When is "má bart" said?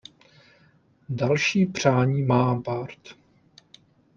2.23-2.99